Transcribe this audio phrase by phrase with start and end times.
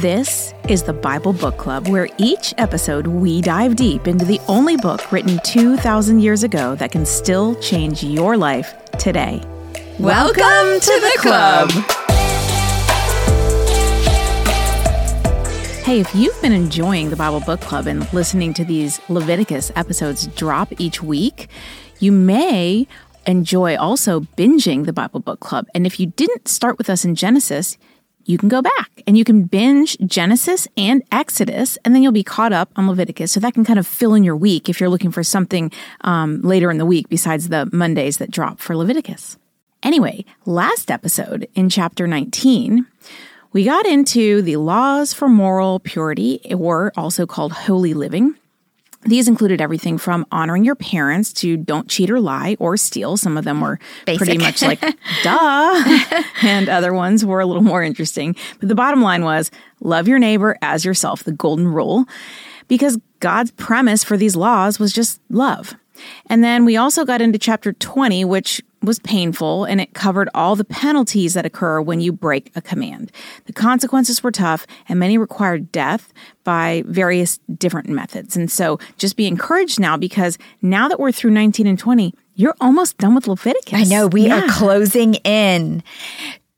[0.00, 4.78] This is the Bible Book Club, where each episode we dive deep into the only
[4.78, 9.42] book written 2,000 years ago that can still change your life today.
[9.98, 11.70] Welcome to the club.
[15.84, 20.28] Hey, if you've been enjoying the Bible Book Club and listening to these Leviticus episodes
[20.28, 21.50] drop each week,
[21.98, 22.86] you may
[23.26, 25.66] enjoy also binging the Bible Book Club.
[25.74, 27.76] And if you didn't start with us in Genesis,
[28.24, 32.22] you can go back and you can binge Genesis and Exodus, and then you'll be
[32.22, 33.32] caught up on Leviticus.
[33.32, 36.40] So that can kind of fill in your week if you're looking for something um,
[36.42, 39.36] later in the week besides the Mondays that drop for Leviticus.
[39.82, 42.86] Anyway, last episode in chapter 19,
[43.52, 48.34] we got into the laws for moral purity, or also called holy living.
[49.02, 53.16] These included everything from honoring your parents to don't cheat or lie or steal.
[53.16, 54.18] Some of them were Basic.
[54.18, 54.80] pretty much like,
[55.22, 56.22] duh.
[56.42, 58.36] and other ones were a little more interesting.
[58.58, 62.04] But the bottom line was love your neighbor as yourself, the golden rule,
[62.68, 65.74] because God's premise for these laws was just love.
[66.26, 70.56] And then we also got into chapter 20, which was painful and it covered all
[70.56, 73.12] the penalties that occur when you break a command.
[73.46, 76.12] The consequences were tough and many required death
[76.44, 78.36] by various different methods.
[78.36, 82.54] And so just be encouraged now because now that we're through 19 and 20, you're
[82.60, 83.74] almost done with Leviticus.
[83.78, 84.44] I know we Yeah.
[84.44, 85.82] are closing in.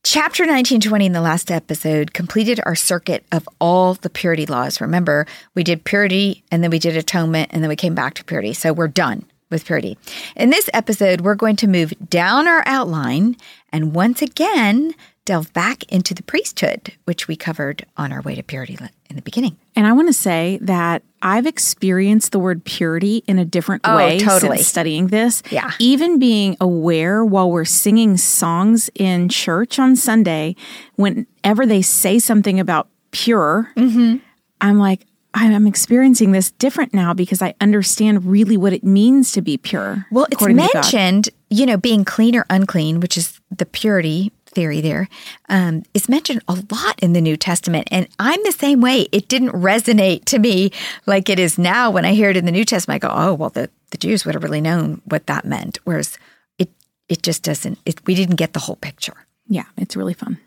[0.04, 4.80] Chapter 1920 in the last episode completed our circuit of all the purity laws.
[4.80, 8.24] Remember, we did purity and then we did atonement and then we came back to
[8.24, 8.52] purity.
[8.52, 9.96] So we're done with purity.
[10.34, 13.36] In this episode, we're going to move down our outline
[13.72, 14.94] and once again
[15.24, 18.76] delve back into the priesthood, which we covered on our way to purity
[19.08, 19.56] in the beginning.
[19.76, 23.94] And I want to say that I've experienced the word purity in a different Oh,
[23.96, 24.56] way totally.
[24.56, 25.44] since studying this.
[25.48, 25.70] Yeah.
[25.78, 30.56] Even being aware while we're singing songs in church on Sunday,
[30.96, 34.16] whenever they say something about pure, Mm-hmm.
[34.60, 39.42] I'm like, I'm experiencing this different now because I understand really what it means to
[39.42, 40.06] be pure.
[40.10, 40.74] Well, it's according to God.
[40.74, 45.08] mentioned, you know, being clean or unclean, which is the purity theory there,
[45.48, 47.88] um, is mentioned a lot in the New Testament.
[47.90, 49.08] And I'm the same way.
[49.12, 50.70] It didn't resonate to me
[51.06, 53.02] like it is now when I hear it in the New Testament.
[53.02, 55.78] I go, oh, well, the, the Jews would have really known what that meant.
[55.84, 56.18] Whereas
[56.58, 56.70] it,
[57.08, 59.26] it just doesn't, it, we didn't get the whole picture.
[59.48, 60.38] Yeah, it's really fun.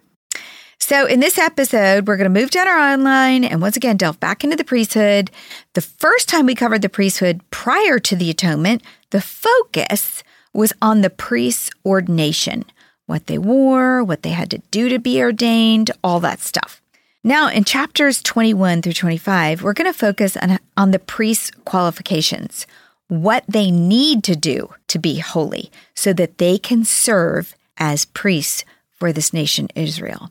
[0.87, 4.19] So, in this episode, we're going to move down our online and once again delve
[4.19, 5.31] back into the priesthood.
[5.73, 10.21] The first time we covered the priesthood prior to the atonement, the focus
[10.53, 12.65] was on the priest's ordination
[13.07, 16.83] what they wore, what they had to do to be ordained, all that stuff.
[17.23, 22.67] Now, in chapters 21 through 25, we're going to focus on, on the priest's qualifications,
[23.07, 28.63] what they need to do to be holy so that they can serve as priests
[28.93, 30.29] for this nation, Israel.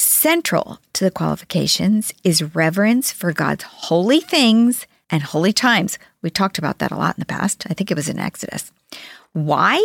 [0.00, 5.98] Central to the qualifications is reverence for God's holy things and holy times.
[6.22, 7.66] We talked about that a lot in the past.
[7.68, 8.70] I think it was in Exodus.
[9.32, 9.84] Why?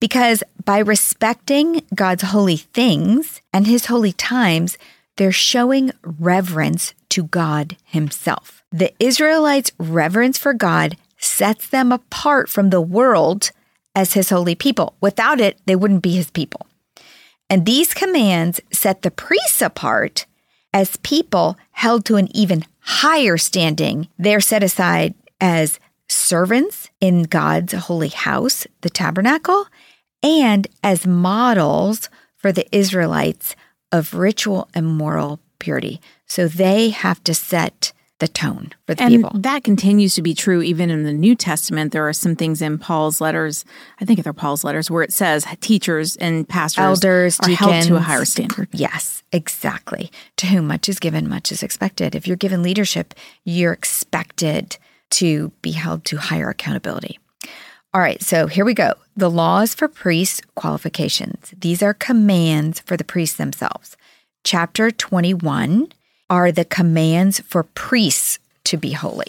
[0.00, 4.76] Because by respecting God's holy things and his holy times,
[5.16, 8.62] they're showing reverence to God himself.
[8.70, 13.50] The Israelites' reverence for God sets them apart from the world
[13.94, 14.94] as his holy people.
[15.00, 16.66] Without it, they wouldn't be his people.
[17.48, 20.26] And these commands set the priests apart
[20.72, 24.08] as people held to an even higher standing.
[24.18, 25.78] They're set aside as
[26.08, 29.66] servants in God's holy house, the tabernacle,
[30.22, 33.56] and as models for the Israelites
[33.92, 36.00] of ritual and moral purity.
[36.26, 39.30] So they have to set the tone for the and people.
[39.34, 41.92] that continues to be true even in the New Testament.
[41.92, 43.64] There are some things in Paul's letters,
[44.00, 47.96] I think they're Paul's letters, where it says teachers and pastors Elders, are held to
[47.96, 48.68] a higher standard.
[48.72, 50.12] Yes, exactly.
[50.36, 52.14] To whom much is given, much is expected.
[52.14, 53.14] If you're given leadership,
[53.44, 54.78] you're expected
[55.10, 57.18] to be held to higher accountability.
[57.92, 58.94] All right, so here we go.
[59.16, 61.54] The laws for priests' qualifications.
[61.56, 63.96] These are commands for the priests themselves.
[64.42, 65.88] Chapter 21
[66.30, 69.26] are the commands for priests to be holy.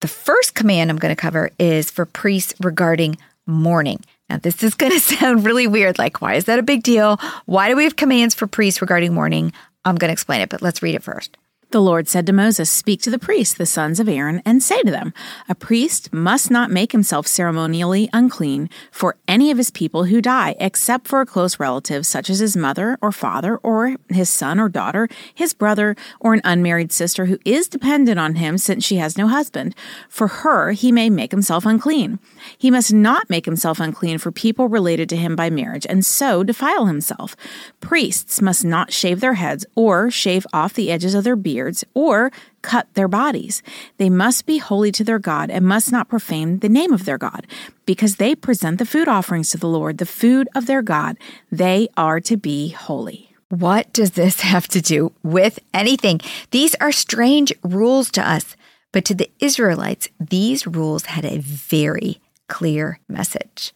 [0.00, 4.04] The first command I'm going to cover is for priests regarding mourning.
[4.28, 5.98] Now, this is going to sound really weird.
[5.98, 7.18] Like, why is that a big deal?
[7.46, 9.52] Why do we have commands for priests regarding mourning?
[9.84, 11.36] I'm going to explain it, but let's read it first.
[11.76, 14.80] The Lord said to Moses, Speak to the priests, the sons of Aaron, and say
[14.80, 15.12] to them,
[15.46, 20.56] A priest must not make himself ceremonially unclean for any of his people who die,
[20.58, 24.70] except for a close relative, such as his mother or father, or his son or
[24.70, 29.18] daughter, his brother, or an unmarried sister who is dependent on him since she has
[29.18, 29.74] no husband.
[30.08, 32.20] For her, he may make himself unclean.
[32.56, 36.42] He must not make himself unclean for people related to him by marriage, and so
[36.42, 37.36] defile himself.
[37.82, 42.30] Priests must not shave their heads or shave off the edges of their beards or
[42.62, 43.62] cut their bodies.
[43.98, 47.18] They must be holy to their God and must not profane the name of their
[47.18, 47.46] God,
[47.86, 51.16] because they present the food offerings to the Lord, the food of their God.
[51.50, 53.30] They are to be holy.
[53.48, 56.20] What does this have to do with anything?
[56.50, 58.56] These are strange rules to us,
[58.92, 63.72] but to the Israelites, these rules had a very clear message.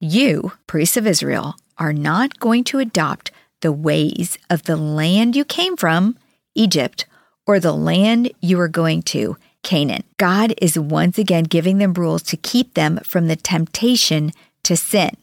[0.00, 3.30] You, priests of Israel, are not going to adopt
[3.60, 6.18] the ways of the land you came from,
[6.54, 7.06] Egypt,
[7.46, 10.04] or the land you are going to, Canaan.
[10.18, 14.32] God is once again giving them rules to keep them from the temptation
[14.62, 15.16] to sin.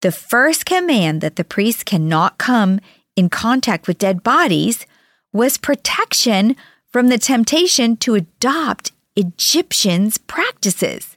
[0.00, 2.80] The first command that the priests cannot come
[3.16, 4.86] in contact with dead bodies
[5.32, 6.56] was protection
[6.88, 11.16] from the temptation to adopt Egyptians' practices.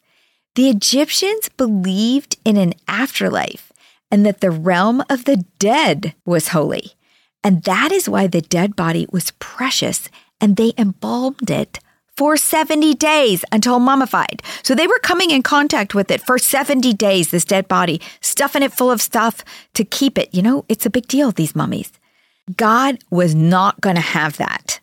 [0.55, 3.71] The Egyptians believed in an afterlife
[4.11, 6.93] and that the realm of the dead was holy.
[7.43, 10.09] And that is why the dead body was precious
[10.43, 11.79] and they embalmed it
[12.17, 14.43] for 70 days until mummified.
[14.61, 18.61] So they were coming in contact with it for 70 days, this dead body, stuffing
[18.61, 20.35] it full of stuff to keep it.
[20.35, 21.93] You know, it's a big deal, these mummies.
[22.57, 24.81] God was not going to have that.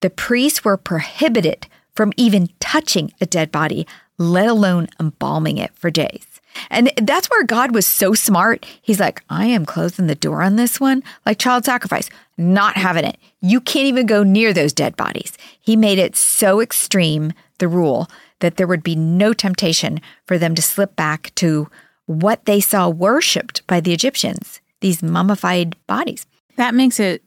[0.00, 3.86] The priests were prohibited from even touching a dead body,
[4.16, 6.34] let alone embalming it for days.
[6.70, 8.64] And that's where God was so smart.
[8.80, 13.04] He's like, I am closing the door on this one, like child sacrifice, not having
[13.04, 13.18] it.
[13.40, 15.36] You can't even go near those dead bodies.
[15.60, 18.08] He made it so extreme, the rule,
[18.40, 21.68] that there would be no temptation for them to slip back to
[22.06, 26.26] what they saw worshiped by the Egyptians, these mummified bodies.
[26.56, 27.22] That makes it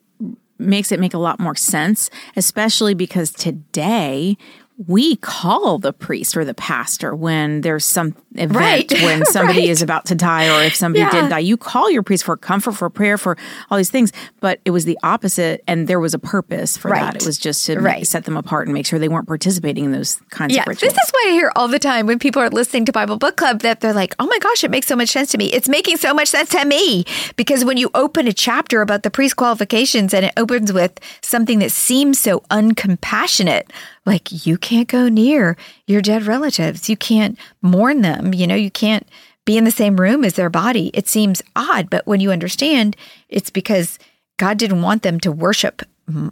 [0.59, 4.37] makes it make a lot more sense, especially because today
[4.85, 8.91] we call the priest or the pastor when there's some event right.
[9.01, 9.69] when somebody right.
[9.69, 11.09] is about to die or if somebody yeah.
[11.09, 11.39] did die.
[11.39, 13.37] You call your priest for comfort, for prayer, for
[13.71, 14.11] all these things.
[14.39, 17.01] But it was the opposite, and there was a purpose for right.
[17.01, 17.15] that.
[17.15, 20.21] It was just to set them apart and make sure they weren't participating in those
[20.29, 20.93] kinds yeah, of rituals.
[20.93, 23.35] This is what I hear all the time when people are listening to Bible Book
[23.35, 25.47] Club that they're like, oh my gosh, it makes so much sense to me.
[25.47, 27.03] It's making so much sense to me.
[27.35, 31.57] Because when you open a chapter about the priest qualifications and it opens with something
[31.59, 33.63] that seems so uncompassionate,
[34.07, 36.89] like you can't go near your dead relatives.
[36.89, 38.33] You can't mourn them.
[38.33, 39.07] You know, you can't
[39.45, 40.89] be in the same room as their body.
[40.93, 42.95] It seems odd, but when you understand,
[43.27, 43.99] it's because
[44.37, 45.83] God didn't want them to worship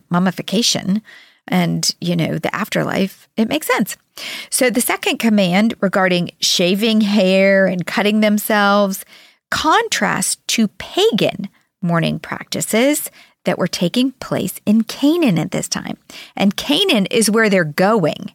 [0.10, 1.02] mummification
[1.50, 3.28] and, you know, the afterlife.
[3.36, 3.98] It makes sense.
[4.50, 9.04] So the second command regarding shaving hair and cutting themselves
[9.52, 11.50] contrasts to pagan
[11.82, 13.12] mourning practices
[13.46, 15.98] that were taking place in Canaan at this time.
[16.36, 18.34] And Canaan is where they're going.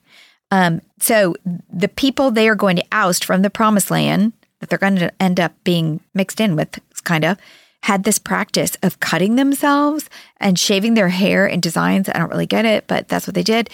[0.50, 1.34] Um, so
[1.72, 5.12] the people they are going to oust from the promised land that they're going to
[5.20, 7.38] end up being mixed in with, kind of,
[7.82, 12.08] had this practice of cutting themselves and shaving their hair in designs.
[12.08, 13.70] I don't really get it, but that's what they did.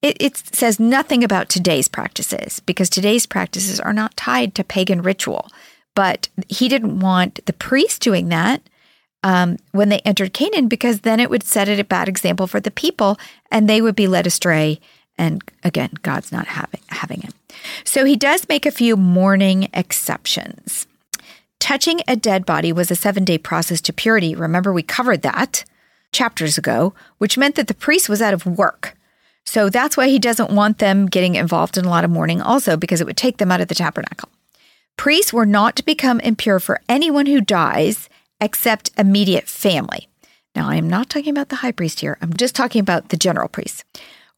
[0.00, 5.02] It, it says nothing about today's practices because today's practices are not tied to pagan
[5.02, 5.48] ritual.
[5.96, 8.62] But he didn't want the priest doing that
[9.22, 12.60] um, when they entered Canaan because then it would set it a bad example for
[12.60, 13.18] the people
[13.50, 14.80] and they would be led astray.
[15.16, 17.34] And again, God's not having, having it.
[17.84, 20.86] So he does make a few mourning exceptions.
[21.58, 24.34] Touching a dead body was a seven day process to purity.
[24.34, 25.64] Remember, we covered that
[26.12, 28.96] chapters ago, which meant that the priest was out of work.
[29.44, 32.76] So that's why he doesn't want them getting involved in a lot of mourning, also
[32.76, 34.28] because it would take them out of the tabernacle.
[34.96, 38.08] Priests were not to become impure for anyone who dies
[38.40, 40.08] except immediate family.
[40.54, 43.16] Now, I am not talking about the high priest here, I'm just talking about the
[43.16, 43.84] general priest.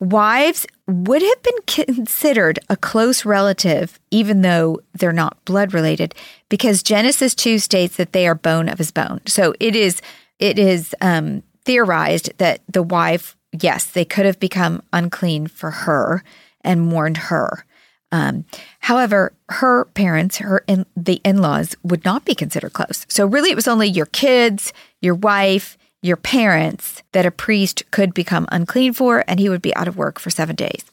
[0.00, 6.14] Wives would have been considered a close relative, even though they're not blood related,
[6.48, 9.20] because Genesis 2 states that they are bone of his bone.
[9.26, 10.00] So it is,
[10.38, 16.24] it is um, theorized that the wife, yes, they could have become unclean for her
[16.62, 17.66] and mourned her.
[18.12, 18.44] Um,
[18.80, 23.06] however, her parents, her in, the in-laws, would not be considered close.
[23.08, 28.14] So really, it was only your kids, your wife, your parents that a priest could
[28.14, 30.84] become unclean for, and he would be out of work for seven days.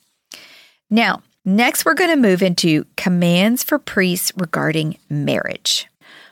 [0.89, 5.88] Now, next, we're going to move into commands for priests regarding marriage.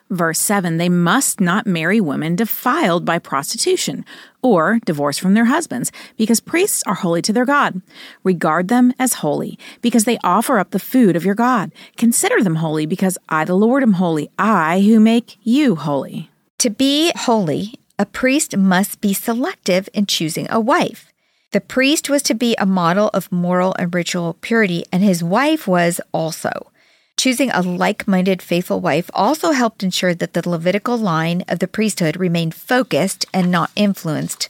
[0.10, 4.06] Verse 7 They must not marry women defiled by prostitution
[4.42, 7.82] or divorced from their husbands, because priests are holy to their God.
[8.24, 11.72] Regard them as holy, because they offer up the food of your God.
[11.98, 16.30] Consider them holy, because I, the Lord, am holy, I who make you holy.
[16.60, 21.12] To be holy, a priest must be selective in choosing a wife.
[21.52, 25.68] The priest was to be a model of moral and ritual purity, and his wife
[25.68, 26.72] was also.
[27.18, 31.68] Choosing a like minded, faithful wife also helped ensure that the Levitical line of the
[31.68, 34.50] priesthood remained focused and not influenced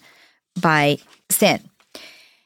[0.59, 0.97] by
[1.29, 1.69] sin.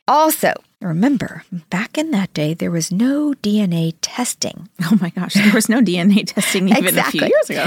[0.07, 4.67] Also, remember, back in that day, there was no DNA testing.
[4.91, 7.19] Oh my gosh, there was no DNA testing even exactly.
[7.19, 7.65] a few years ago.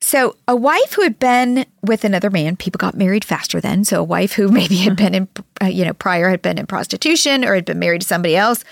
[0.00, 3.84] So, a wife who had been with another man, people got married faster then.
[3.84, 5.28] So, a wife who maybe had been in,
[5.62, 8.64] uh, you know, prior had been in prostitution or had been married to somebody else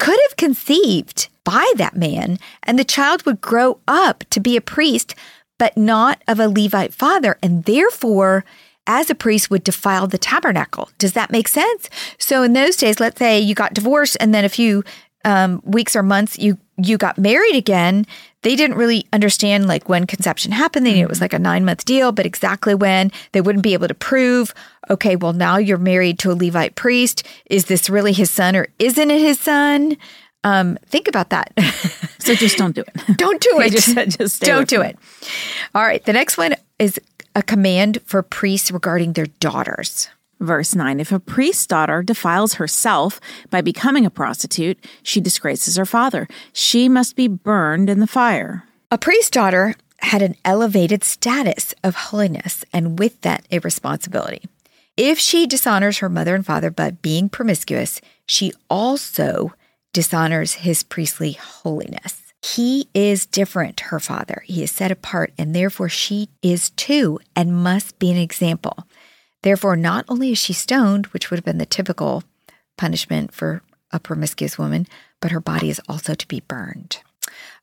[0.00, 4.60] could have conceived by that man, and the child would grow up to be a
[4.60, 5.14] priest,
[5.58, 8.44] but not of a Levite father, and therefore,
[8.86, 10.90] as a priest, would defile the tabernacle.
[10.98, 11.88] Does that make sense?
[12.18, 14.82] So, in those days, let's say you got divorced, and then a few
[15.24, 18.06] um, weeks or months you you got married again
[18.42, 20.86] they didn't really understand like when conception happened.
[20.86, 23.74] They knew it was like a nine month deal, but exactly when they wouldn't be
[23.74, 24.54] able to prove,
[24.90, 27.26] okay, well, now you're married to a Levite priest.
[27.46, 29.96] Is this really his son or isn't it his son?
[30.42, 31.52] Um, think about that.
[32.18, 33.16] so just don't do it.
[33.16, 33.70] don't do it.
[33.70, 34.98] just, just don't do it.
[35.74, 36.04] All right.
[36.04, 37.00] The next one is
[37.36, 40.08] a command for priests regarding their daughters.
[40.40, 43.20] Verse 9 If a priest's daughter defiles herself
[43.50, 46.26] by becoming a prostitute, she disgraces her father.
[46.52, 48.64] She must be burned in the fire.
[48.90, 54.42] A priest's daughter had an elevated status of holiness and with that a responsibility.
[55.02, 59.54] If she dishonors her mother and father by being promiscuous, she also
[59.94, 62.20] dishonors his priestly holiness.
[62.42, 64.42] He is different, her father.
[64.44, 68.86] He is set apart, and therefore she is too, and must be an example.
[69.40, 72.22] Therefore, not only is she stoned, which would have been the typical
[72.76, 74.86] punishment for a promiscuous woman,
[75.22, 76.98] but her body is also to be burned.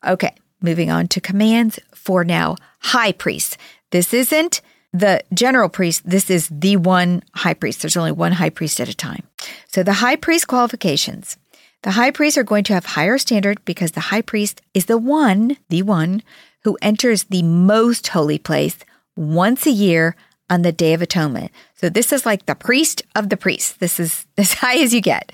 [0.04, 3.58] Okay, moving on to commands for now high priests.
[3.92, 4.60] This isn't
[4.94, 7.82] the general priest, this is the one high priest.
[7.82, 9.24] There's only one high priest at a time.
[9.68, 11.38] So the high priest qualifications.
[11.84, 14.98] The high priests are going to have higher standard because the high priest is the
[14.98, 16.24] one, the one
[16.64, 18.78] who enters the most holy place
[19.16, 20.16] once a year
[20.50, 21.52] on the Day of Atonement.
[21.76, 23.74] So this is like the priest of the priests.
[23.74, 25.32] This is as high as you get.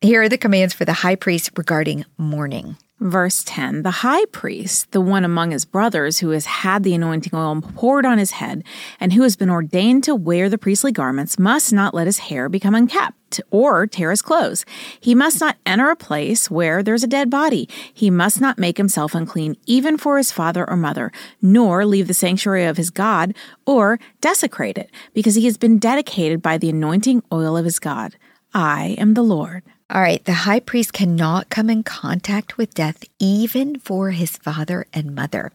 [0.00, 2.76] Here are the commands for the high priest regarding mourning.
[3.00, 7.32] Verse 10 The high priest, the one among his brothers who has had the anointing
[7.32, 8.64] oil poured on his head
[8.98, 12.48] and who has been ordained to wear the priestly garments, must not let his hair
[12.48, 14.64] become unkempt or tear his clothes.
[14.98, 17.68] He must not enter a place where there's a dead body.
[17.94, 22.14] He must not make himself unclean, even for his father or mother, nor leave the
[22.14, 23.32] sanctuary of his God
[23.64, 28.16] or desecrate it, because he has been dedicated by the anointing oil of his God.
[28.52, 29.62] I am the Lord.
[29.90, 34.86] All right, the high priest cannot come in contact with death even for his father
[34.92, 35.50] and mother.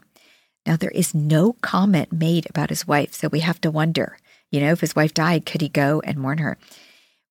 [0.66, 4.18] Now, there is no comment made about his wife, so we have to wonder,
[4.50, 6.58] you know, if his wife died, could he go and mourn her?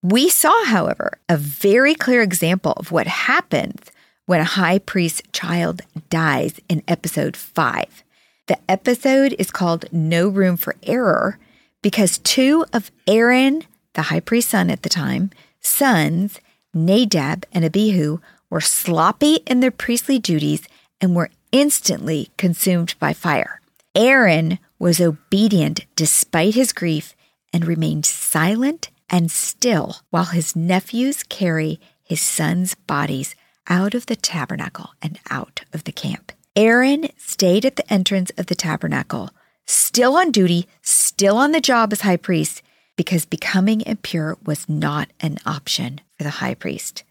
[0.00, 3.80] We saw, however, a very clear example of what happens
[4.26, 8.04] when a high priest's child dies in episode five.
[8.46, 11.40] The episode is called No Room for Error
[11.82, 15.30] because two of Aaron, the high priest's son at the time,
[15.60, 16.38] sons,
[16.74, 18.18] Nadab and Abihu
[18.50, 20.66] were sloppy in their priestly duties
[21.00, 23.60] and were instantly consumed by fire.
[23.94, 27.14] Aaron was obedient despite his grief
[27.52, 33.34] and remained silent and still while his nephews carry his sons' bodies
[33.68, 36.32] out of the tabernacle and out of the camp.
[36.56, 39.30] Aaron stayed at the entrance of the tabernacle,
[39.66, 42.62] still on duty, still on the job as high priest,
[43.02, 47.02] because becoming impure was not an option for the high priest.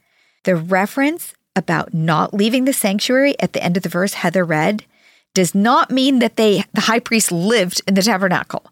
[0.45, 4.85] The reference about not leaving the sanctuary at the end of the verse Heather read
[5.33, 8.71] does not mean that they the high priest lived in the tabernacle.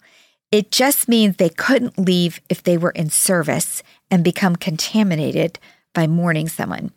[0.49, 5.59] It just means they couldn't leave if they were in service and become contaminated
[5.93, 6.91] by mourning someone.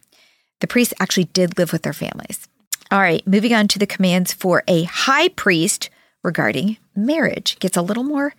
[0.60, 2.46] The priests actually did live with their families.
[2.92, 5.90] All right, moving on to the commands for a high priest
[6.22, 7.58] regarding marriage.
[7.58, 8.34] Gets a little more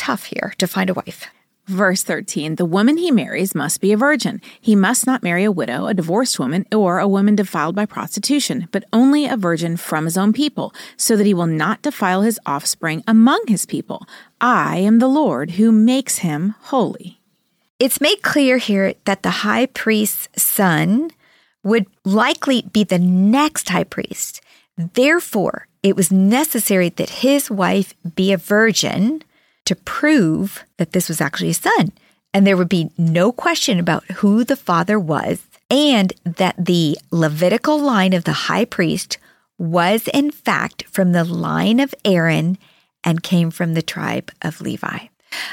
[0.00, 1.26] tough here to find a wife.
[1.66, 4.40] Verse 13 The woman he marries must be a virgin.
[4.60, 8.66] He must not marry a widow, a divorced woman, or a woman defiled by prostitution,
[8.72, 12.40] but only a virgin from his own people, so that he will not defile his
[12.46, 14.06] offspring among his people.
[14.40, 17.20] I am the Lord who makes him holy.
[17.78, 21.10] It's made clear here that the high priest's son
[21.62, 24.40] would likely be the next high priest.
[24.76, 29.22] Therefore, it was necessary that his wife be a virgin
[29.70, 31.92] to prove that this was actually a son.
[32.34, 37.78] And there would be no question about who the father was, and that the Levitical
[37.78, 39.18] line of the high priest
[39.58, 42.58] was, in fact, from the line of Aaron
[43.04, 45.06] and came from the tribe of Levi.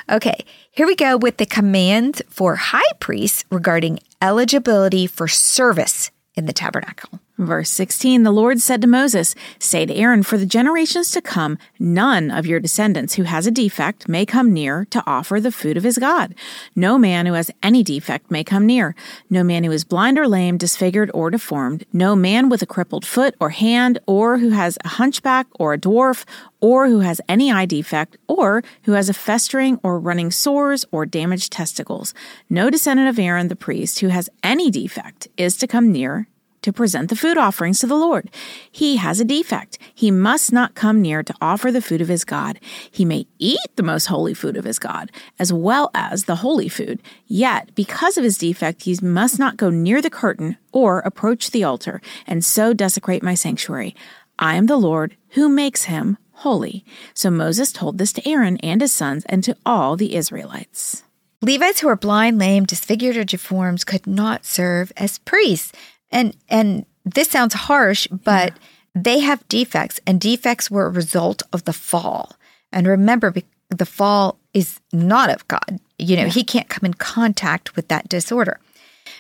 [0.10, 6.48] Okay, here we go with the commands for high priests regarding eligibility for service in
[6.48, 7.20] the tabernacle.
[7.38, 11.60] Verse 16 The Lord said to Moses, Say to Aaron, For the generations to come,
[11.78, 15.78] none of your descendants who has a defect may come near to offer the food
[15.78, 16.34] of his God.
[16.76, 18.96] No man who has any defect may come near.
[19.30, 21.86] No man who is blind or lame, disfigured or deformed.
[21.94, 25.78] No man with a crippled foot or hand, or who has a hunchback or a
[25.78, 26.26] dwarf,
[26.60, 31.06] or who has any eye defect, or who has a festering or running sores or
[31.06, 32.16] damaged testicles.
[32.50, 36.28] No descendant of Aaron the priest who has any defect is to come near
[36.68, 38.30] to present the food offerings to the Lord.
[38.70, 39.78] He has a defect.
[39.96, 42.60] He must not come near to offer the food of his God.
[42.92, 45.10] He may eat the most holy food of his God,
[45.40, 47.02] as well as the holy food.
[47.26, 51.64] Yet, because of his defect, he must not go near the curtain or approach the
[51.64, 53.96] altar, and so desecrate my sanctuary.
[54.38, 56.84] I am the Lord who makes him holy.
[57.14, 61.04] So Moses told this to Aaron and his sons and to all the Israelites.
[61.42, 65.72] Levites who are blind, lame, disfigured, or deformed could not serve as priests.
[66.12, 69.02] And and this sounds harsh, but yeah.
[69.04, 72.34] they have defects, and defects were a result of the fall.
[72.72, 73.34] And remember,
[73.70, 75.80] the fall is not of God.
[75.98, 76.30] You know, yeah.
[76.30, 78.60] he can't come in contact with that disorder.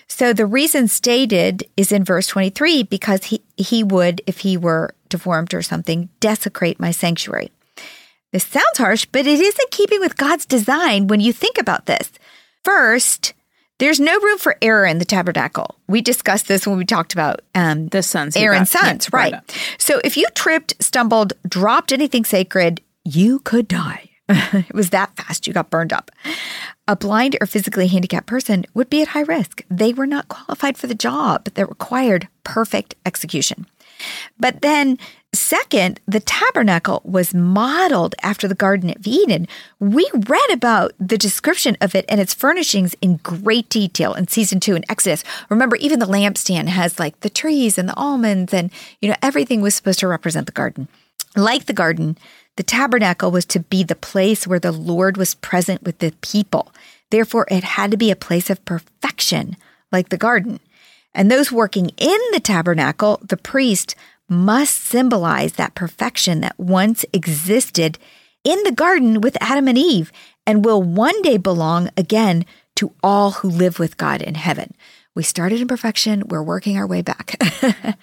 [0.07, 4.93] So the reason stated is in verse 23 because he, he would, if he were
[5.09, 7.51] deformed or something, desecrate my sanctuary.
[8.31, 11.85] This sounds harsh, but it is in keeping with God's design when you think about
[11.85, 12.11] this.
[12.63, 13.33] First,
[13.79, 15.75] there's no room for error in the tabernacle.
[15.87, 19.33] We discussed this when we talked about um, the sons, Aaron's sons, yeah, right?
[19.33, 24.09] right so if you tripped, stumbled, dropped anything sacred, you could die.
[24.29, 25.47] it was that fast.
[25.47, 26.11] You got burned up.
[26.87, 29.63] A blind or physically handicapped person would be at high risk.
[29.69, 33.67] They were not qualified for the job that required perfect execution.
[34.39, 34.97] But then
[35.33, 39.47] Second, the tabernacle was modeled after the Garden of Eden.
[39.79, 44.59] We read about the description of it and its furnishings in great detail in season
[44.59, 45.23] two in Exodus.
[45.49, 49.61] Remember, even the lampstand has like the trees and the almonds, and you know, everything
[49.61, 50.87] was supposed to represent the garden.
[51.35, 52.17] Like the garden,
[52.55, 56.73] the tabernacle was to be the place where the Lord was present with the people.
[57.11, 59.55] Therefore, it had to be a place of perfection,
[59.91, 60.59] like the garden.
[61.13, 63.95] And those working in the tabernacle, the priest,
[64.29, 67.97] must symbolize that perfection that once existed
[68.43, 70.11] in the garden with Adam and Eve
[70.45, 74.73] and will one day belong again to all who live with God in heaven.
[75.15, 77.35] We started in perfection, we're working our way back.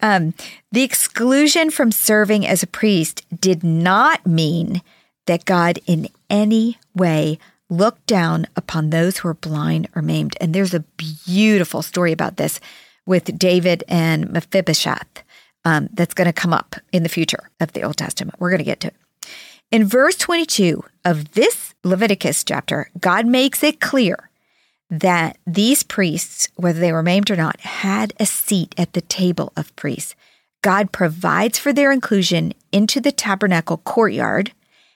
[0.00, 0.32] um,
[0.72, 4.80] the exclusion from serving as a priest did not mean
[5.26, 10.36] that God in any way looked down upon those who are blind or maimed.
[10.40, 10.84] And there's a
[11.26, 12.60] beautiful story about this
[13.06, 15.22] with David and Mephibosheth
[15.64, 18.38] um, that's going to come up in the future of the Old Testament.
[18.38, 18.94] We're going to get to it.
[19.72, 24.30] In verse 22 of this Leviticus chapter, God makes it clear
[24.90, 29.52] that these priests, whether they were maimed or not, had a seat at the table
[29.56, 30.14] of priests.
[30.62, 34.52] God provides for their inclusion into the tabernacle courtyard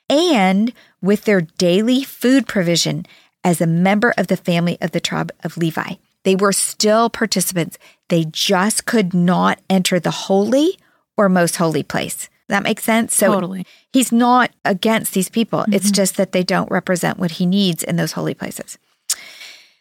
[0.09, 3.07] and with their daily food provision
[3.43, 5.95] as a member of the family of the tribe of Levi.
[6.25, 7.79] They were still participants.
[8.09, 10.79] They just could not enter the holy
[11.17, 12.29] or most holy place.
[12.49, 13.15] That makes sense?
[13.15, 13.65] So totally.
[13.93, 15.61] he's not against these people.
[15.61, 15.75] Mm-hmm.
[15.75, 18.77] It's just that they don't represent what he needs in those holy places.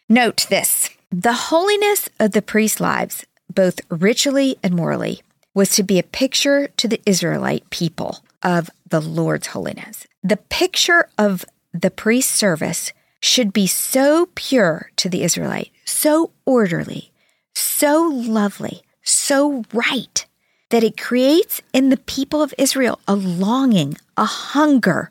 [0.08, 5.22] Note this the holiness of the priest's lives, both ritually and morally,
[5.54, 10.06] was to be a picture to the Israelite people of the Lord's holiness.
[10.22, 17.10] The picture of the priest's service should be so pure to the Israelite, so orderly,
[17.54, 20.26] so lovely, so right,
[20.70, 25.10] that it creates in the people of Israel a longing, a hunger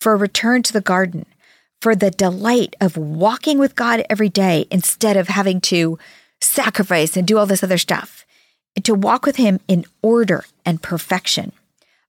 [0.00, 1.26] for a return to the garden,
[1.80, 5.98] for the delight of walking with God every day instead of having to
[6.40, 8.24] sacrifice and do all this other stuff,
[8.76, 11.52] and to walk with Him in order and perfection,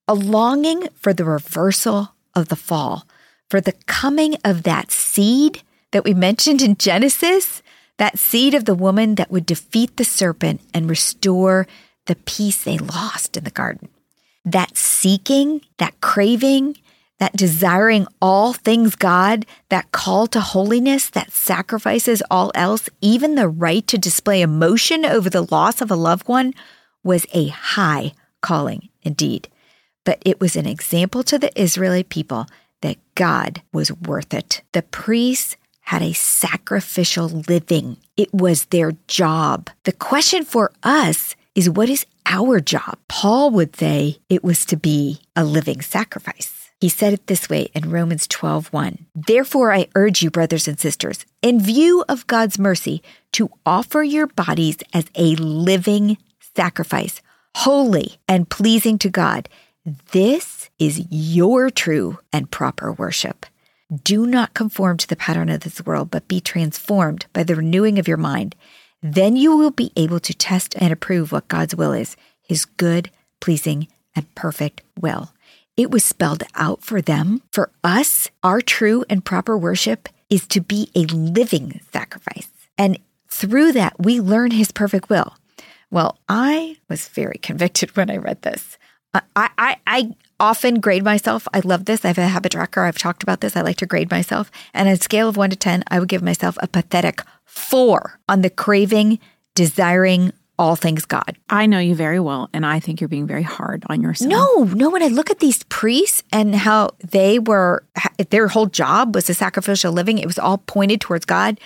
[0.10, 3.06] a longing for the reversal of the fall
[3.50, 7.64] for the coming of that seed that we mentioned in Genesis,
[7.98, 11.68] that seed of the woman that would defeat the serpent and restore
[12.06, 13.90] the peace they lost in the garden.
[14.46, 16.78] That seeking, that craving,
[17.20, 23.50] that desiring all things God, that call to holiness that sacrifices all else, even the
[23.50, 26.54] right to display emotion over the loss of a loved one,
[27.04, 29.50] was a high calling indeed.
[30.06, 32.48] But it was an example to the Israeli people
[32.82, 34.62] that God was worth it.
[34.72, 39.70] The priests had a sacrificial living, it was their job.
[39.86, 43.00] The question for us is what is our job?
[43.08, 46.60] Paul would say it was to be a living sacrifice.
[46.80, 49.06] He said it this way in Romans 12:1.
[49.14, 53.02] Therefore I urge you brothers and sisters, in view of God's mercy,
[53.34, 56.18] to offer your bodies as a living
[56.56, 57.22] sacrifice,
[57.58, 59.50] holy and pleasing to God.
[59.86, 63.46] This is your true and proper worship.
[64.04, 67.98] Do not conform to the pattern of this world, but be transformed by the renewing
[67.98, 68.56] of your mind.
[69.02, 73.10] Then you will be able to test and approve what God's will is, his good,
[73.40, 75.32] pleasing, and perfect will.
[75.78, 77.42] It was spelled out for them.
[77.52, 82.50] For us, our true and proper worship is to be a living sacrifice.
[82.78, 85.38] And through that, we learn his perfect will.
[85.90, 88.78] Well, I was very convicted when I read this.
[89.14, 91.48] I, I, I often grade myself.
[91.54, 92.06] I love this.
[92.06, 92.84] I have a habit tracker.
[92.84, 93.56] I've talked about this.
[93.56, 94.52] I like to grade myself.
[94.74, 98.20] And on a scale of one to 10, I would give myself a pathetic four
[98.30, 99.20] on the craving,
[99.56, 101.38] desiring all things God.
[101.50, 104.30] I know you very well, and I think you're being very hard on yourself.
[104.30, 104.90] No, no.
[104.90, 107.84] When I look at these priests and how they were,
[108.30, 111.60] their whole job was a sacrificial living, it was all pointed towards God.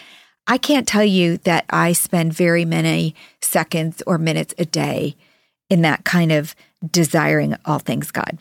[0.46, 5.16] I can't tell you that I spend very many seconds or minutes a day
[5.70, 6.56] in that kind of
[6.90, 8.40] desiring all things God.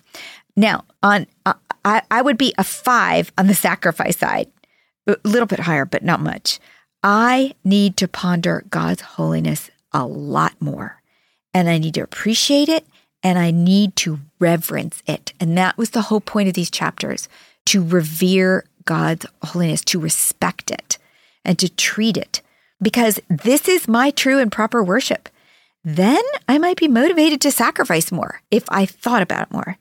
[0.56, 4.48] Now, on uh, I, I would be a five on the sacrifice side,
[5.06, 6.60] a little bit higher, but not much.
[7.02, 11.02] I need to ponder God's holiness a lot more,
[11.52, 12.86] and I need to appreciate it,
[13.22, 15.32] and I need to reverence it.
[15.40, 17.28] And that was the whole point of these chapters
[17.66, 20.98] to revere God's holiness, to respect it,
[21.44, 22.42] and to treat it,
[22.80, 25.28] because this is my true and proper worship
[25.84, 29.76] then I might be motivated to sacrifice more if I thought about it more.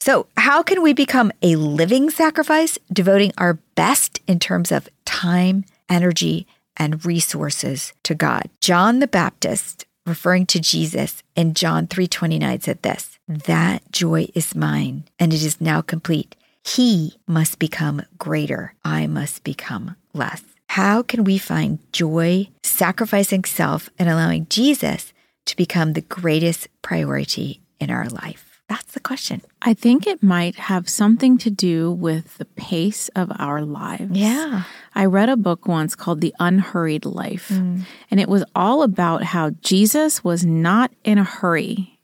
[0.00, 5.64] So, how can we become a living sacrifice, devoting our best in terms of time,
[5.88, 8.48] energy, and resources to God?
[8.60, 15.04] John the Baptist, referring to Jesus in John 3:29 said this, "That joy is mine,
[15.18, 16.36] and it is now complete.
[16.62, 23.90] He must become greater, I must become less." How can we find joy sacrificing self
[23.98, 25.12] and allowing Jesus
[25.48, 28.48] to become the greatest priority in our life?
[28.68, 29.40] That's the question.
[29.62, 34.16] I think it might have something to do with the pace of our lives.
[34.16, 34.64] Yeah.
[34.94, 37.80] I read a book once called The Unhurried Life, mm.
[38.10, 41.98] and it was all about how Jesus was not in a hurry.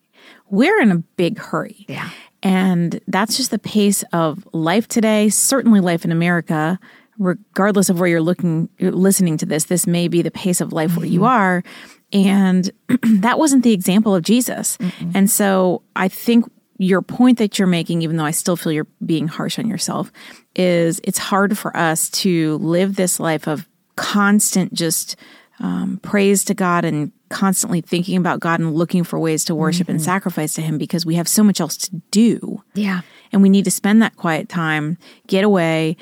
[0.49, 1.85] We're in a big hurry.
[1.87, 2.09] Yeah.
[2.43, 6.79] And that's just the pace of life today, certainly life in America.
[7.19, 10.91] Regardless of where you're looking, listening to this, this may be the pace of life
[10.91, 11.01] mm-hmm.
[11.01, 11.29] where you mm-hmm.
[11.29, 11.65] are.
[12.13, 12.71] And
[13.03, 14.77] that wasn't the example of Jesus.
[14.79, 15.13] Mm-mm.
[15.15, 16.47] And so I think
[16.79, 20.11] your point that you're making, even though I still feel you're being harsh on yourself,
[20.57, 25.17] is it's hard for us to live this life of constant just
[25.61, 29.87] um, praise to God and constantly thinking about God and looking for ways to worship
[29.87, 29.97] mm-hmm.
[29.97, 32.63] and sacrifice to Him because we have so much else to do.
[32.75, 33.03] Yeah.
[33.33, 35.97] And we need to spend that quiet time, get away,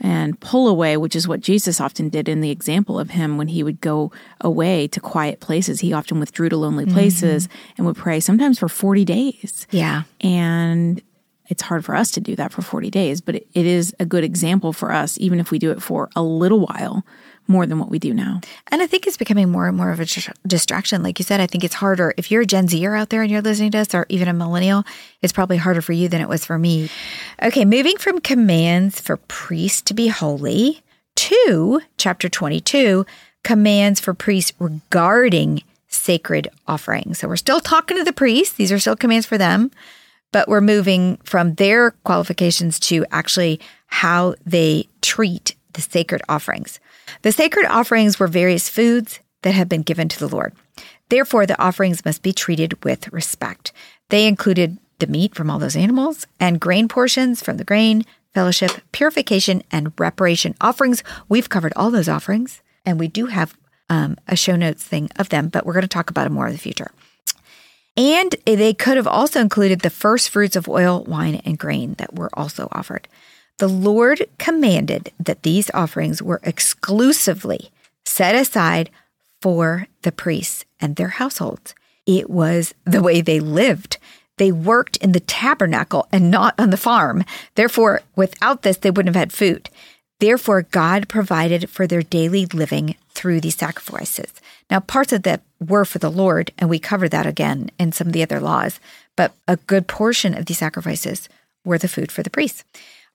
[0.00, 3.48] and pull away, which is what Jesus often did in the example of him when
[3.48, 5.80] he would go away to quiet places.
[5.80, 7.74] He often withdrew to lonely places mm-hmm.
[7.78, 9.66] and would pray sometimes for 40 days.
[9.70, 10.02] Yeah.
[10.20, 11.02] And
[11.48, 14.04] it's hard for us to do that for 40 days, but it, it is a
[14.04, 17.04] good example for us, even if we do it for a little while
[17.48, 18.40] more than what we do now.
[18.70, 20.06] And I think it's becoming more and more of a
[20.46, 21.02] distraction.
[21.02, 22.14] Like you said, I think it's harder.
[22.16, 24.32] If you're a Gen Zer out there and you're listening to us, or even a
[24.32, 24.84] millennial,
[25.22, 26.90] it's probably harder for you than it was for me.
[27.42, 30.82] Okay, moving from commands for priests to be holy
[31.16, 33.06] to chapter 22,
[33.42, 37.18] commands for priests regarding sacred offerings.
[37.18, 39.70] So we're still talking to the priests, these are still commands for them.
[40.32, 46.80] But we're moving from their qualifications to actually how they treat the sacred offerings.
[47.22, 50.54] The sacred offerings were various foods that had been given to the Lord.
[51.08, 53.72] Therefore, the offerings must be treated with respect.
[54.08, 58.72] They included the meat from all those animals and grain portions from the grain, fellowship,
[58.90, 61.04] purification, and reparation offerings.
[61.28, 63.56] We've covered all those offerings, and we do have
[63.88, 66.46] um, a show notes thing of them, but we're going to talk about them more
[66.46, 66.90] in the future.
[67.96, 72.14] And they could have also included the first fruits of oil, wine, and grain that
[72.14, 73.08] were also offered.
[73.58, 77.70] The Lord commanded that these offerings were exclusively
[78.04, 78.90] set aside
[79.40, 81.74] for the priests and their households.
[82.04, 83.98] It was the way they lived.
[84.36, 87.24] They worked in the tabernacle and not on the farm.
[87.54, 89.70] Therefore, without this, they wouldn't have had food.
[90.20, 94.32] Therefore, God provided for their daily living through these sacrifices.
[94.70, 98.08] Now, parts of that were for the Lord, and we cover that again in some
[98.08, 98.80] of the other laws,
[99.16, 101.28] but a good portion of these sacrifices
[101.64, 102.64] were the food for the priests.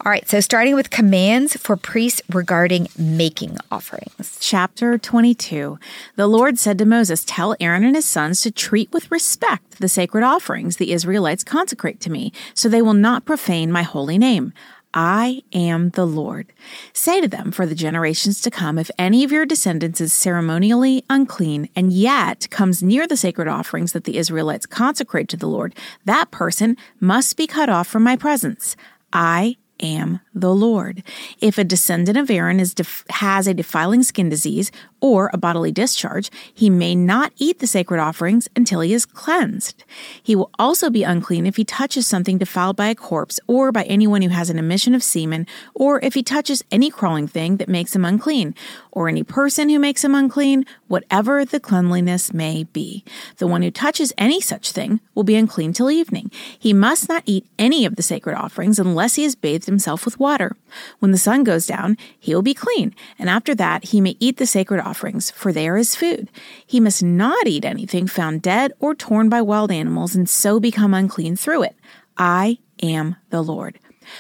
[0.04, 4.36] All right, so starting with commands for priests regarding making offerings.
[4.42, 5.78] Chapter 22
[6.16, 9.88] The Lord said to Moses, Tell Aaron and his sons to treat with respect the
[9.88, 14.54] sacred offerings the Israelites consecrate to me, so they will not profane my holy name.
[14.92, 16.52] I am the Lord.
[16.94, 21.06] Say to them for the generations to come, if any of your descendants is ceremonially
[21.12, 25.76] unclean and yet comes near the sacred offerings that the Israelites consecrate to the Lord,
[26.06, 28.76] that person must be cut off from my presence.
[29.14, 31.04] I am the Lord.
[31.40, 36.30] If a descendant of Aaron def- has a defiling skin disease or a bodily discharge,
[36.54, 39.84] he may not eat the sacred offerings until he is cleansed.
[40.22, 43.84] He will also be unclean if he touches something defiled by a corpse or by
[43.84, 47.68] anyone who has an emission of semen, or if he touches any crawling thing that
[47.68, 48.56] makes him unclean,
[48.92, 53.04] or any person who makes him unclean, whatever the cleanliness may be.
[53.38, 56.32] The one who touches any such thing will be unclean till evening.
[56.58, 60.20] He must not eat any of the sacred offerings unless he has bathed himself with
[60.22, 60.56] water.
[61.00, 64.38] When the sun goes down, he will be clean, and after that he may eat
[64.38, 66.30] the sacred offerings, for they are his food.
[66.66, 70.94] He must not eat anything found dead or torn by wild animals, and so become
[70.94, 71.76] unclean through it.
[72.18, 73.80] I am the Lord.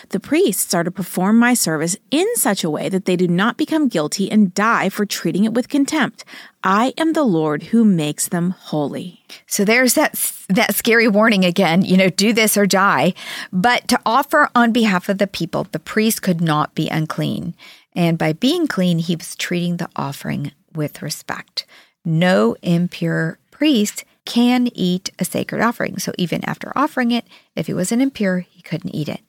[0.09, 3.57] The priests are to perform my service in such a way that they do not
[3.57, 6.25] become guilty and die for treating it with contempt.
[6.63, 9.23] I am the Lord who makes them holy.
[9.47, 10.13] So there's that
[10.49, 13.13] that scary warning again, you know, do this or die.
[13.51, 17.55] But to offer on behalf of the people, the priest could not be unclean.
[17.95, 21.65] And by being clean, he was treating the offering with respect.
[22.05, 25.97] No impure priest can eat a sacred offering.
[25.97, 27.25] So even after offering it,
[27.55, 29.21] if he wasn't impure, he couldn't eat it.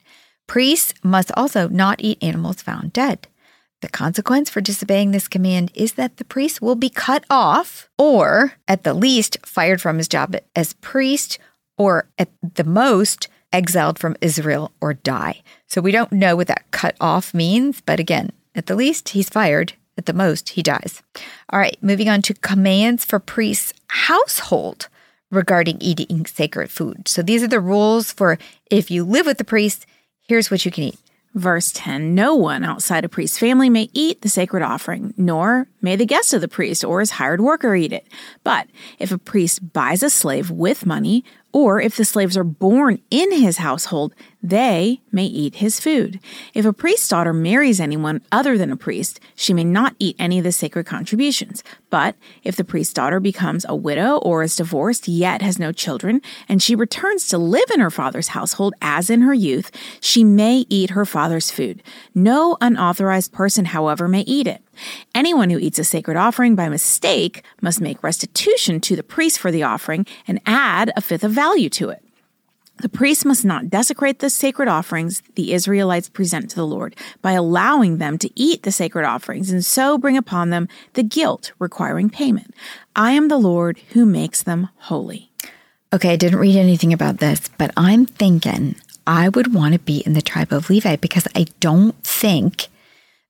[0.46, 3.28] Priests must also not eat animals found dead.
[3.80, 8.54] The consequence for disobeying this command is that the priest will be cut off, or
[8.68, 11.38] at the least, fired from his job as priest,
[11.76, 15.42] or at the most, exiled from Israel or die.
[15.66, 19.28] So we don't know what that cut off means, but again, at the least, he's
[19.28, 19.74] fired.
[19.98, 21.02] At the most, he dies.
[21.50, 24.88] All right, moving on to commands for priests' household
[25.30, 27.08] regarding eating sacred food.
[27.08, 28.38] So these are the rules for
[28.70, 29.86] if you live with the priest,
[30.32, 30.98] here's what you can eat.
[31.34, 35.94] Verse 10 No one outside a priest's family may eat the sacred offering, nor may
[35.94, 38.06] the guest of the priest or his hired worker eat it.
[38.42, 38.66] But
[38.98, 43.30] if a priest buys a slave with money, or if the slaves are born in
[43.30, 46.18] his household, they may eat his food.
[46.52, 50.38] If a priest's daughter marries anyone other than a priest, she may not eat any
[50.38, 51.62] of the sacred contributions.
[51.90, 56.20] But if the priest's daughter becomes a widow or is divorced yet has no children,
[56.48, 60.66] and she returns to live in her father's household as in her youth, she may
[60.68, 61.82] eat her father's food.
[62.14, 64.62] No unauthorized person, however, may eat it.
[65.14, 69.52] Anyone who eats a sacred offering by mistake must make restitution to the priest for
[69.52, 72.02] the offering and add a fifth of value to it.
[72.82, 77.30] The priest must not desecrate the sacred offerings the Israelites present to the Lord by
[77.30, 82.10] allowing them to eat the sacred offerings and so bring upon them the guilt requiring
[82.10, 82.52] payment.
[82.96, 85.30] I am the Lord who makes them holy.
[85.92, 88.74] Okay, I didn't read anything about this, but I'm thinking
[89.06, 92.66] I would want to be in the tribe of Levi because I don't think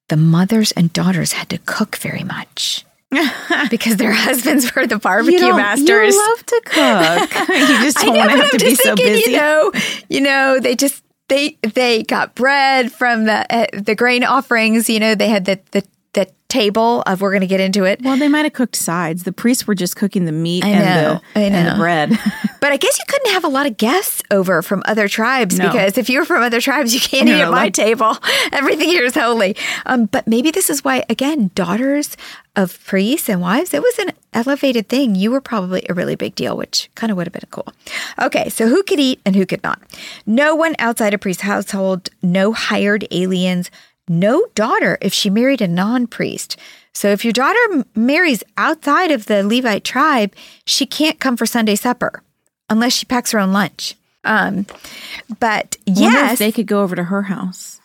[0.08, 2.86] the mothers and daughters had to cook very much.
[3.70, 6.14] because their husbands were the barbecue you masters.
[6.14, 7.48] You love to cook.
[7.48, 9.30] you just don't want to have to be thinking, so busy.
[9.30, 9.72] You know,
[10.08, 14.88] you know, they just they they got bread from the uh, the grain offerings.
[14.88, 15.84] You know, they had the the
[16.52, 18.02] table of we're going to get into it.
[18.02, 19.22] Well, they might have cooked sides.
[19.24, 21.20] The priests were just cooking the meat I and, the, know.
[21.34, 22.18] and the bread.
[22.62, 25.66] But I guess you couldn't have a lot of guests over from other tribes No.
[25.66, 28.16] because if you're from other tribes, you can't No, eat at my like- table.
[28.52, 29.56] Everything here is holy.
[29.84, 32.16] Um, but maybe this is why, again, daughters
[32.54, 35.16] of priests and wives, it was an elevated thing.
[35.16, 37.66] You were probably a really big deal, which kind of would have been cool.
[38.20, 39.82] Okay, so who could eat and who could not?
[40.24, 43.72] No one outside a priest's household, no hired aliens,
[44.08, 46.56] no daughter if she married a non priest.
[46.94, 50.34] So if your daughter m- marries outside of the Levite tribe,
[50.66, 52.22] she can't come for Sunday supper
[52.68, 53.94] unless she packs her own lunch.
[54.24, 54.66] Um,
[55.40, 57.80] but yes, they could go over to her house.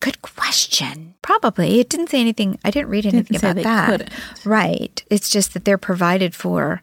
[0.00, 1.14] good question.
[1.22, 1.80] Probably.
[1.80, 2.58] It didn't say anything.
[2.64, 3.86] I didn't read anything say about that.
[3.90, 4.10] couldn't.
[4.46, 5.02] Right.
[5.10, 6.82] It's just that they're provided for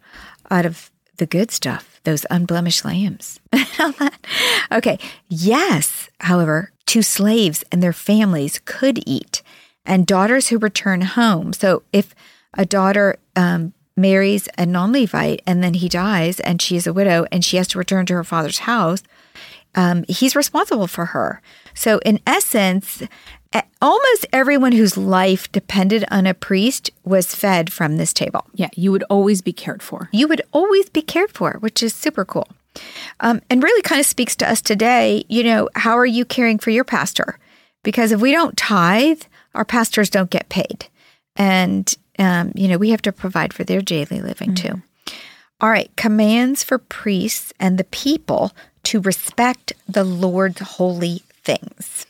[0.51, 3.39] out of the good stuff, those unblemished lambs.
[4.71, 4.99] okay.
[5.29, 6.09] Yes.
[6.19, 9.43] However, two slaves and their families could eat,
[9.85, 11.53] and daughters who return home.
[11.53, 12.15] So if
[12.55, 16.93] a daughter um, marries a non Levite and then he dies and she is a
[16.93, 19.03] widow and she has to return to her father's house,
[19.75, 21.41] um, he's responsible for her.
[21.73, 23.03] So, in essence,
[23.81, 28.45] almost everyone whose life depended on a priest was fed from this table.
[28.53, 30.09] Yeah, you would always be cared for.
[30.11, 32.47] You would always be cared for, which is super cool.
[33.19, 35.25] Um, and really kind of speaks to us today.
[35.29, 37.39] You know, how are you caring for your pastor?
[37.83, 39.21] Because if we don't tithe,
[39.55, 40.87] our pastors don't get paid.
[41.35, 44.75] And, um, you know, we have to provide for their daily living mm-hmm.
[44.75, 45.13] too.
[45.59, 48.51] All right, commands for priests and the people
[48.83, 52.06] to respect the Lord's holy things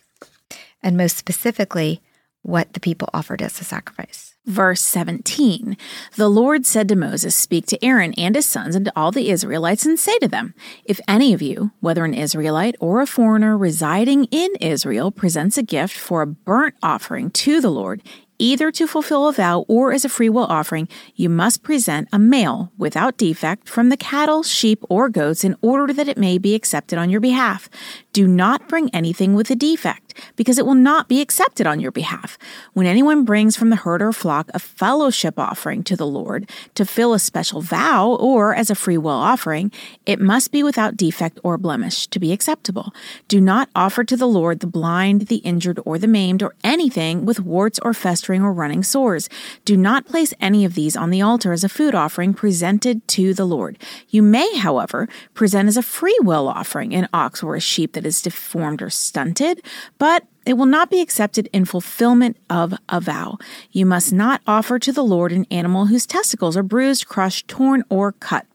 [0.81, 2.01] and most specifically,
[2.47, 4.35] what the people offered as a sacrifice.
[4.45, 5.75] Verse 17
[6.15, 9.29] The Lord said to Moses, Speak to Aaron and his sons and to all the
[9.29, 10.53] Israelites, and say to them,
[10.85, 15.63] If any of you, whether an Israelite or a foreigner residing in Israel, presents a
[15.63, 18.01] gift for a burnt offering to the Lord,
[18.39, 22.71] either to fulfill a vow or as a freewill offering, you must present a male
[22.77, 26.97] without defect from the cattle, sheep, or goats in order that it may be accepted
[26.97, 27.69] on your behalf.
[28.17, 31.91] Do not bring anything with a defect because it will not be accepted on your
[31.91, 32.39] behalf.
[32.73, 36.83] When anyone brings from the herd or flock a fellowship offering to the Lord to
[36.83, 39.71] fill a special vow or as a free will offering,
[40.07, 42.91] it must be without defect or blemish to be acceptable.
[43.27, 47.23] Do not offer to the Lord the blind, the injured, or the maimed, or anything
[47.23, 49.29] with warts or festering or running sores.
[49.63, 53.35] Do not place any of these on the altar as a food offering presented to
[53.35, 53.77] the Lord.
[54.09, 58.06] You may, however, present as a free will offering an ox or a sheep that
[58.07, 59.61] is deformed or stunted,
[59.99, 63.37] but it will not be accepted in fulfillment of a vow.
[63.71, 67.83] You must not offer to the Lord an animal whose testicles are bruised, crushed, torn,
[67.89, 68.45] or cut.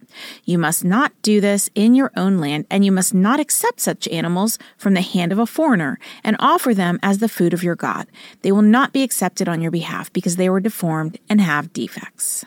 [0.44, 4.08] You must not do this in your own land, and you must not accept such
[4.08, 7.76] animals from the hand of a foreigner and offer them as the food of your
[7.76, 8.06] God.
[8.42, 12.44] They will not be accepted on your behalf because they were deformed and have defects.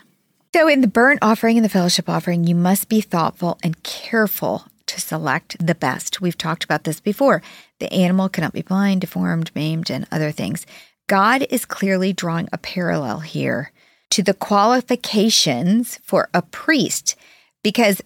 [0.56, 4.66] So, in the burnt offering and the fellowship offering, you must be thoughtful and careful
[4.88, 6.22] to select the best.
[6.22, 7.42] We've talked about this before.
[7.80, 10.66] The animal cannot be blind, deformed, maimed, and other things.
[11.08, 13.72] God is clearly drawing a parallel here
[14.12, 17.16] to the qualifications for a priest
[17.64, 18.02] because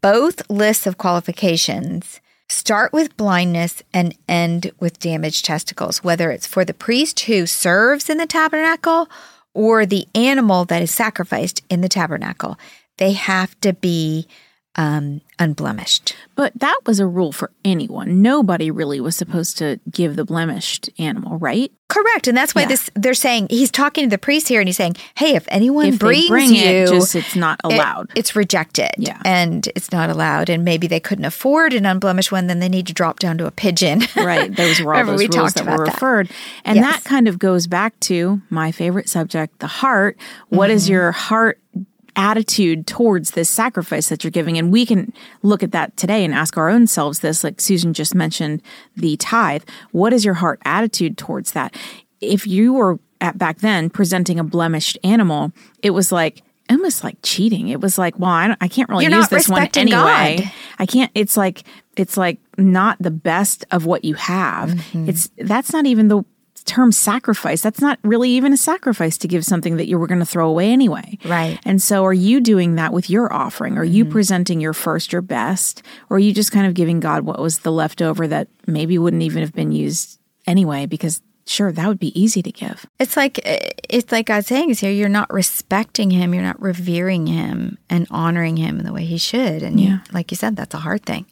[0.00, 6.64] both lists of qualifications start with blindness and end with damaged testicles, whether it's for
[6.64, 9.08] the priest who serves in the tabernacle
[9.54, 12.58] or the animal that is sacrificed in the tabernacle.
[12.98, 14.26] They have to be
[14.76, 16.16] um, unblemished.
[16.34, 18.22] But that was a rule for anyone.
[18.22, 21.70] Nobody really was supposed to give the blemished animal, right?
[21.88, 22.68] Correct, and that's why yeah.
[22.68, 25.88] this they're saying he's talking to the priest here, and he's saying, "Hey, if anyone
[25.88, 28.10] if brings bring you, it, just it's not allowed.
[28.12, 29.20] It, it's rejected, yeah.
[29.26, 30.48] and it's not allowed.
[30.48, 33.46] And maybe they couldn't afford an unblemished one, then they need to drop down to
[33.46, 34.04] a pigeon.
[34.16, 36.34] right, those were all those we rules that were referred, that.
[36.64, 36.94] and yes.
[36.94, 40.16] that kind of goes back to my favorite subject, the heart.
[40.48, 40.76] What mm-hmm.
[40.76, 41.60] is your heart
[42.16, 44.58] attitude towards this sacrifice that you're giving.
[44.58, 47.92] And we can look at that today and ask our own selves this, like Susan
[47.92, 48.62] just mentioned
[48.96, 49.62] the tithe.
[49.92, 51.74] What is your heart attitude towards that?
[52.20, 57.16] If you were at back then presenting a blemished animal, it was like, almost like
[57.22, 57.68] cheating.
[57.68, 60.38] It was like, well, I, I can't really You're use this one anyway.
[60.38, 60.52] God.
[60.78, 61.10] I can't.
[61.14, 61.64] It's like
[61.96, 64.70] it's like not the best of what you have.
[64.70, 65.08] Mm-hmm.
[65.08, 66.24] It's that's not even the
[66.62, 70.20] term sacrifice, that's not really even a sacrifice to give something that you were going
[70.20, 71.18] to throw away anyway.
[71.24, 71.58] Right.
[71.64, 73.78] And so are you doing that with your offering?
[73.78, 73.94] Are mm-hmm.
[73.94, 75.82] you presenting your first, your best?
[76.10, 79.22] Or are you just kind of giving God what was the leftover that maybe wouldn't
[79.22, 83.40] even have been used anyway because sure that would be easy to give it's like
[83.44, 88.06] it's like god's saying is here you're not respecting him you're not revering him and
[88.10, 89.90] honoring him in the way he should and yeah.
[89.90, 91.26] you, like you said that's a hard thing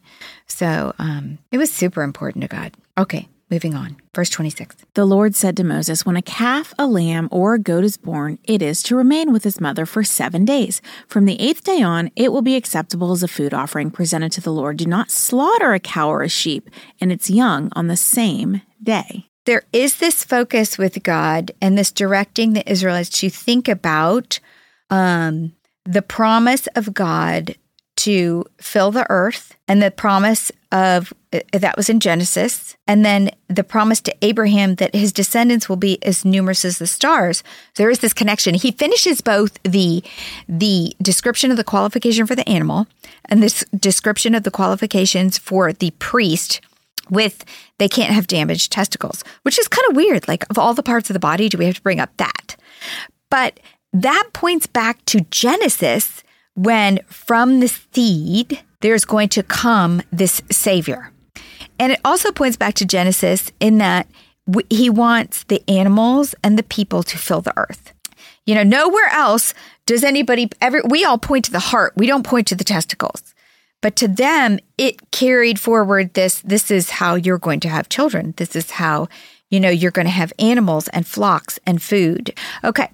[0.47, 3.97] so um, it was super important to god okay Moving on.
[4.15, 4.77] Verse 26.
[4.95, 8.39] The Lord said to Moses, When a calf, a lamb, or a goat is born,
[8.45, 10.81] it is to remain with its mother for seven days.
[11.09, 14.41] From the eighth day on, it will be acceptable as a food offering presented to
[14.41, 14.77] the Lord.
[14.77, 19.27] Do not slaughter a cow or a sheep and its young on the same day.
[19.47, 24.39] There is this focus with God and this directing the Israelites to think about
[24.91, 27.57] um, the promise of God
[27.97, 33.31] to fill the earth and the promise of Uh, that was in Genesis, and then
[33.47, 37.45] the promise to Abraham that his descendants will be as numerous as the stars.
[37.77, 38.55] There is this connection.
[38.55, 40.03] He finishes both the
[40.49, 42.89] the description of the qualification for the animal
[43.27, 46.61] and this description of the qualifications for the priest
[47.11, 47.45] with
[47.79, 50.27] they can't have damaged testicles, which is kind of weird.
[50.27, 52.57] Like of all the parts of the body, do we have to bring up that?
[53.31, 53.61] But
[53.93, 61.13] that points back to Genesis when from the seed there's going to come this Savior.
[61.81, 64.07] And it also points back to Genesis in that
[64.69, 67.93] he wants the animals and the people to fill the earth.
[68.47, 69.55] You know, nowhere else
[69.87, 73.35] does anybody ever, we all point to the heart, we don't point to the testicles.
[73.81, 78.35] But to them, it carried forward this this is how you're going to have children.
[78.37, 79.09] This is how
[79.51, 82.33] you know, you're going to have animals and flocks and food.
[82.65, 82.89] Okay.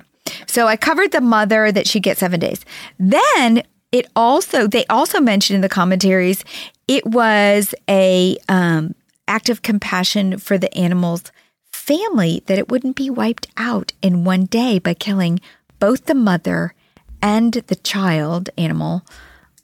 [0.47, 2.65] So I covered the mother that she gets seven days.
[2.99, 6.45] Then it also, they also mentioned in the commentaries,
[6.89, 8.95] it was a um,
[9.27, 11.25] act of compassion for the animal's
[11.73, 15.41] family that it wouldn't be wiped out in one day by killing
[15.79, 16.75] both the mother
[17.23, 19.05] and the child animal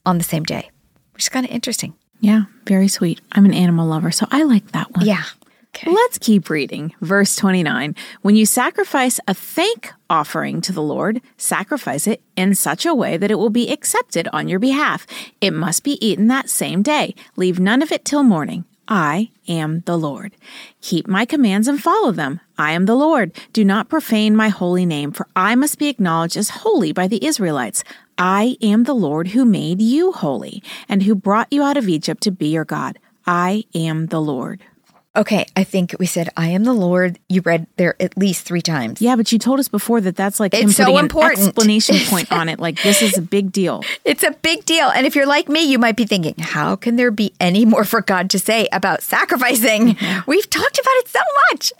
[0.04, 0.70] on the same day,
[1.12, 1.94] which is kind of interesting.
[2.20, 3.20] Yeah, very sweet.
[3.32, 5.06] I'm an animal lover, so I like that one.
[5.06, 5.24] Yeah.
[5.74, 5.90] Okay.
[5.90, 6.94] Let's keep reading.
[7.00, 7.94] Verse 29.
[8.20, 13.16] When you sacrifice a thank offering to the Lord, sacrifice it in such a way
[13.16, 15.06] that it will be accepted on your behalf.
[15.40, 17.14] It must be eaten that same day.
[17.36, 18.66] Leave none of it till morning.
[18.86, 20.32] I am the Lord.
[20.82, 22.40] Keep my commands and follow them.
[22.58, 23.32] I am the Lord.
[23.54, 27.24] Do not profane my holy name, for I must be acknowledged as holy by the
[27.24, 27.84] Israelites.
[28.18, 32.22] I am the Lord who made you holy and who brought you out of Egypt
[32.24, 32.98] to be your God.
[33.26, 34.62] I am the Lord.
[35.14, 37.18] Okay, I think we said, I am the Lord.
[37.28, 39.02] You read there at least three times.
[39.02, 41.48] Yeah, but you told us before that that's like him It's so important.
[41.48, 42.58] explanation point on it.
[42.58, 43.82] Like this is a big deal.
[44.06, 44.88] It's a big deal.
[44.88, 47.84] And if you're like me, you might be thinking, how can there be any more
[47.84, 49.96] for God to say about sacrificing?
[49.96, 50.30] Mm-hmm.
[50.30, 51.72] We've talked about it so much.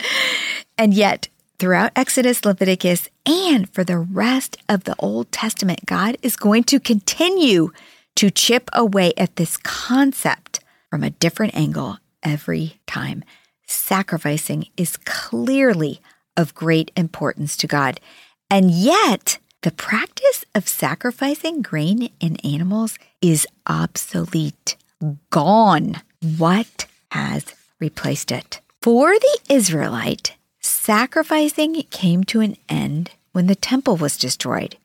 [0.77, 1.29] And yet,
[1.59, 6.79] throughout Exodus, Leviticus, and for the rest of the Old Testament, God is going to
[6.79, 7.71] continue
[8.17, 10.61] to chip away at this concept
[10.91, 13.25] from a different angle every time.
[13.67, 16.01] Sacrificing is clearly
[16.37, 18.01] of great importance to God.
[18.51, 24.77] And yet, the practice of sacrificing grain and animals is obsolete,
[25.31, 26.03] gone.
[26.37, 28.61] What has replaced it?
[28.81, 34.77] For the Israelite, sacrificing came to an end when the temple was destroyed.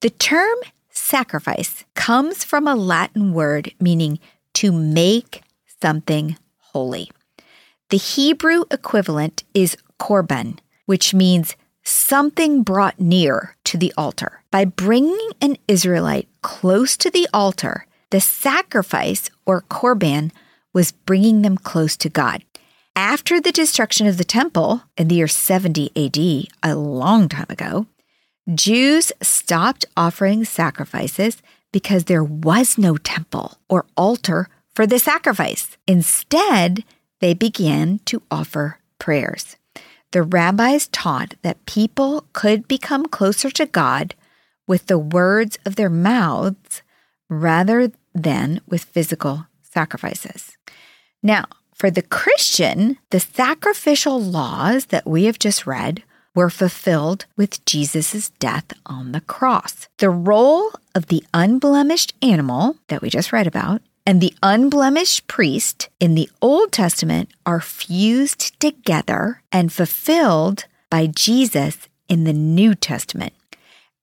[0.00, 0.56] The term
[0.90, 4.18] sacrifice comes from a Latin word meaning
[4.54, 5.42] to make
[5.82, 6.36] something
[6.76, 7.10] holy.
[7.88, 14.42] The Hebrew equivalent is korban, which means something brought near to the altar.
[14.50, 20.32] By bringing an Israelite close to the altar, the sacrifice or korban
[20.74, 22.44] was bringing them close to God.
[22.94, 26.18] After the destruction of the temple in the year 70 AD,
[26.62, 27.86] a long time ago,
[28.54, 31.40] Jews stopped offering sacrifices
[31.72, 35.78] because there was no temple or altar for the sacrifice.
[35.86, 36.84] Instead,
[37.20, 39.56] they began to offer prayers.
[40.12, 44.14] The rabbis taught that people could become closer to God
[44.68, 46.82] with the words of their mouths
[47.30, 50.58] rather than with physical sacrifices.
[51.22, 56.02] Now, for the Christian, the sacrificial laws that we have just read
[56.34, 59.88] were fulfilled with Jesus' death on the cross.
[59.98, 65.88] The role of the unblemished animal that we just read about and the unblemished priest
[65.98, 73.32] in the Old Testament are fused together and fulfilled by Jesus in the New Testament.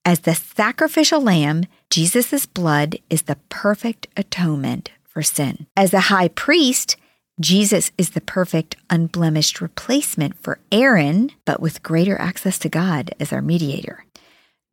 [0.06, 5.68] As the sacrificial lamb, Jesus' blood is the perfect atonement for sin.
[5.78, 6.97] As a high priest,
[7.39, 13.32] Jesus is the perfect, unblemished replacement for Aaron, but with greater access to God as
[13.32, 14.06] our mediator.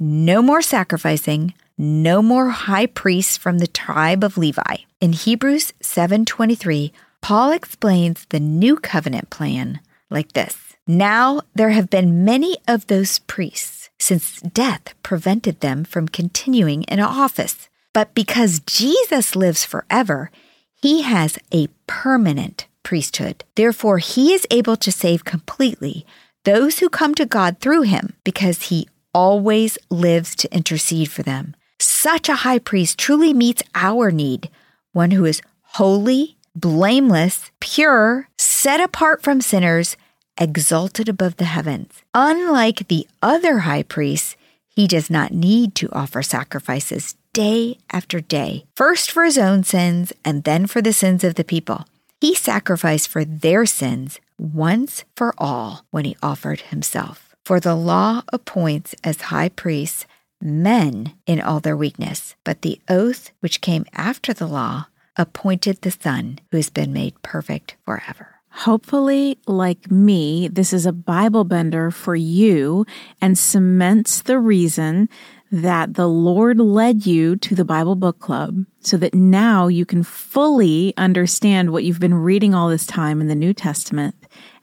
[0.00, 4.76] No more sacrificing, no more high priests from the tribe of Levi.
[5.00, 10.56] In Hebrews 7:23, Paul explains the new covenant plan like this.
[10.86, 17.00] Now there have been many of those priests since death prevented them from continuing in
[17.00, 17.68] office.
[17.94, 20.30] But because Jesus lives forever,
[20.74, 23.44] he has a permanent priesthood.
[23.56, 26.06] Therefore, he is able to save completely
[26.44, 31.54] those who come to God through him because he always lives to intercede for them.
[31.82, 34.50] Such a high priest truly meets our need,
[34.92, 39.96] one who is holy, blameless, pure, set apart from sinners,
[40.38, 42.02] exalted above the heavens.
[42.12, 44.36] Unlike the other high priests,
[44.68, 50.12] he does not need to offer sacrifices day after day, first for his own sins
[50.22, 51.86] and then for the sins of the people.
[52.20, 57.34] He sacrificed for their sins once for all when he offered himself.
[57.42, 60.04] For the law appoints as high priests
[60.40, 64.86] men in all their weakness, but the oath which came after the law
[65.16, 68.40] appointed the Son who has been made perfect forever.
[68.50, 72.84] Hopefully, like me, this is a Bible bender for you
[73.20, 75.08] and cements the reason
[75.52, 80.02] that the Lord led you to the Bible Book Club so that now you can
[80.02, 84.14] fully understand what you've been reading all this time in the New Testament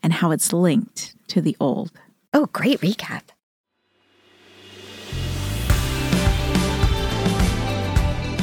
[0.02, 1.92] and how it's linked to the Old.
[2.32, 3.22] Oh, great recap.